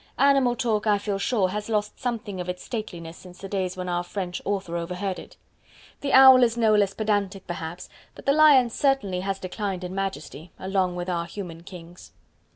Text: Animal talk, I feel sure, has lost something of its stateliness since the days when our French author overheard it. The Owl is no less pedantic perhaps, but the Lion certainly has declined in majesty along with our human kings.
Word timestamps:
Animal 0.17 0.55
talk, 0.55 0.87
I 0.87 0.97
feel 0.97 1.19
sure, 1.19 1.49
has 1.49 1.69
lost 1.69 1.99
something 1.99 2.41
of 2.41 2.49
its 2.49 2.63
stateliness 2.63 3.17
since 3.17 3.37
the 3.37 3.47
days 3.47 3.77
when 3.77 3.87
our 3.87 4.01
French 4.01 4.41
author 4.45 4.75
overheard 4.75 5.19
it. 5.19 5.37
The 5.99 6.11
Owl 6.11 6.41
is 6.41 6.57
no 6.57 6.73
less 6.73 6.95
pedantic 6.95 7.45
perhaps, 7.45 7.87
but 8.15 8.25
the 8.25 8.33
Lion 8.33 8.71
certainly 8.71 9.19
has 9.19 9.37
declined 9.37 9.83
in 9.83 9.93
majesty 9.93 10.51
along 10.57 10.95
with 10.95 11.07
our 11.07 11.27
human 11.27 11.61
kings. 11.61 12.13